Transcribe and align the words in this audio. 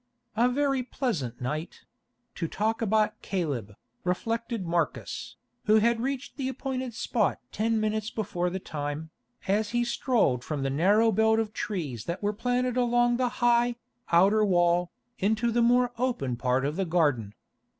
"A 0.35 0.49
very 0.49 0.81
pleasant 0.81 1.39
night—to 1.39 2.47
talk 2.47 2.81
about 2.81 3.21
Caleb," 3.21 3.75
reflected 4.03 4.65
Marcus, 4.65 5.35
who 5.65 5.75
had 5.75 6.01
reached 6.01 6.37
the 6.37 6.49
appointed 6.49 6.95
spot 6.95 7.37
ten 7.51 7.79
minutes 7.79 8.09
before 8.09 8.49
the 8.49 8.57
time, 8.57 9.11
as 9.47 9.69
he 9.69 9.83
strolled 9.83 10.43
from 10.43 10.63
the 10.63 10.71
narrow 10.71 11.11
belt 11.11 11.37
of 11.37 11.53
trees 11.53 12.05
that 12.05 12.23
were 12.23 12.33
planted 12.33 12.77
along 12.77 13.17
the 13.17 13.29
high, 13.45 13.75
outer 14.11 14.43
wall, 14.43 14.91
into 15.19 15.51
the 15.51 15.61
more 15.61 15.91
open 15.99 16.35
part 16.35 16.65
of 16.65 16.77
the 16.77 16.85
garden. 16.85 17.35